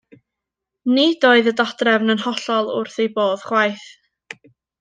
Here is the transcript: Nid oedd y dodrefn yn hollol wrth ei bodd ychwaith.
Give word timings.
Nid 0.93 1.27
oedd 1.31 1.49
y 1.51 1.53
dodrefn 1.59 2.13
yn 2.15 2.25
hollol 2.25 2.73
wrth 2.81 2.99
ei 3.07 3.15
bodd 3.19 3.37
ychwaith. 3.49 3.89